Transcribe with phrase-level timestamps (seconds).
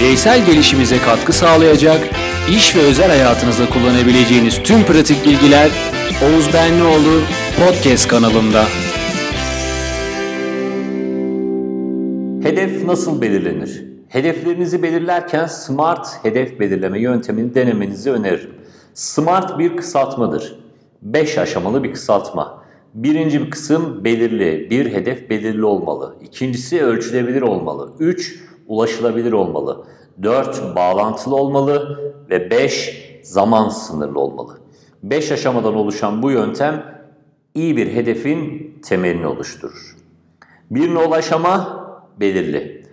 [0.00, 2.00] bireysel gelişimize katkı sağlayacak,
[2.50, 5.70] iş ve özel hayatınızda kullanabileceğiniz tüm pratik bilgiler
[6.24, 7.20] Oğuz Benlioğlu
[7.58, 8.64] Podcast kanalında.
[12.42, 13.84] Hedef nasıl belirlenir?
[14.08, 18.50] Hedeflerinizi belirlerken SMART hedef belirleme yöntemini denemenizi öneririm.
[18.94, 20.58] SMART bir kısaltmadır.
[21.02, 22.62] 5 aşamalı bir kısaltma.
[22.94, 26.16] Birinci bir kısım belirli, bir hedef belirli olmalı.
[26.22, 27.92] İkincisi ölçülebilir olmalı.
[27.98, 29.84] 3 ulaşılabilir olmalı.
[30.22, 31.98] 4 bağlantılı olmalı
[32.30, 34.58] ve 5 zaman sınırlı olmalı.
[35.02, 37.02] 5 aşamadan oluşan bu yöntem
[37.54, 39.96] iyi bir hedefin temelini oluşturur.
[40.70, 41.80] Bir nol aşama
[42.20, 42.86] belirli.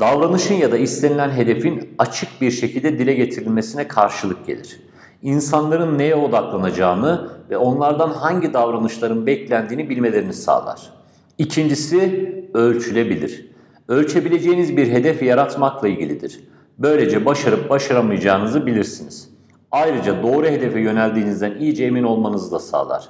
[0.00, 4.80] Davranışın ya da istenilen hedefin açık bir şekilde dile getirilmesine karşılık gelir.
[5.22, 10.92] İnsanların neye odaklanacağını ve onlardan hangi davranışların beklendiğini bilmelerini sağlar.
[11.38, 13.57] İkincisi ölçülebilir.
[13.88, 16.40] Ölçebileceğiniz bir hedef yaratmakla ilgilidir.
[16.78, 19.30] Böylece başarıp başaramayacağınızı bilirsiniz.
[19.70, 23.08] Ayrıca doğru hedefe yöneldiğinizden iyice emin olmanızı da sağlar.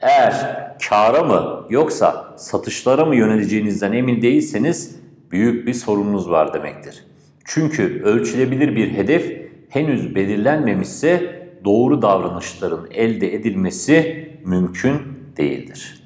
[0.00, 0.56] Eğer
[0.88, 4.96] kâra mı yoksa satışlara mı yöneleceğinizden emin değilseniz
[5.30, 7.04] büyük bir sorununuz var demektir.
[7.44, 15.00] Çünkü ölçülebilir bir hedef henüz belirlenmemişse doğru davranışların elde edilmesi mümkün
[15.36, 16.02] değildir.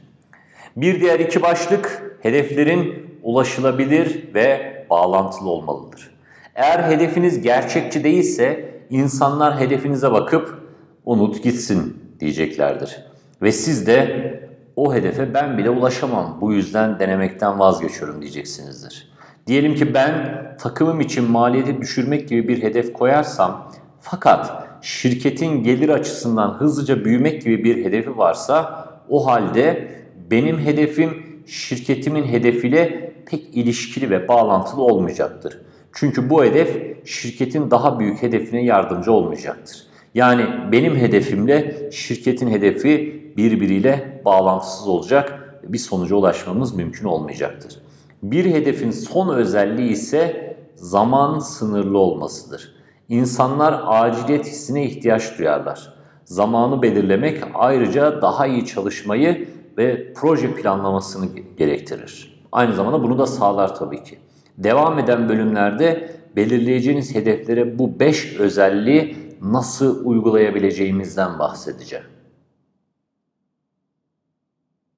[0.76, 6.10] Bir diğer iki başlık hedeflerin ulaşılabilir ve bağlantılı olmalıdır.
[6.54, 10.62] Eğer hedefiniz gerçekçi değilse insanlar hedefinize bakıp
[11.04, 13.04] unut gitsin diyeceklerdir.
[13.42, 14.32] Ve siz de
[14.76, 19.12] o hedefe ben bile ulaşamam bu yüzden denemekten vazgeçiyorum diyeceksinizdir.
[19.46, 20.14] Diyelim ki ben
[20.58, 27.64] takımım için maliyeti düşürmek gibi bir hedef koyarsam fakat şirketin gelir açısından hızlıca büyümek gibi
[27.64, 29.88] bir hedefi varsa o halde
[30.30, 35.60] benim hedefim şirketimin hedefiyle pek ilişkili ve bağlantılı olmayacaktır.
[35.92, 39.86] Çünkü bu hedef şirketin daha büyük hedefine yardımcı olmayacaktır.
[40.14, 47.78] Yani benim hedefimle şirketin hedefi birbiriyle bağlantısız olacak bir sonuca ulaşmamız mümkün olmayacaktır.
[48.22, 52.74] Bir hedefin son özelliği ise zaman sınırlı olmasıdır.
[53.08, 55.94] İnsanlar aciliyet hissine ihtiyaç duyarlar.
[56.24, 61.26] Zamanı belirlemek ayrıca daha iyi çalışmayı ve proje planlamasını
[61.58, 62.41] gerektirir.
[62.52, 64.18] Aynı zamanda bunu da sağlar tabii ki.
[64.58, 72.04] Devam eden bölümlerde belirleyeceğiniz hedeflere bu 5 özelliği nasıl uygulayabileceğimizden bahsedeceğim.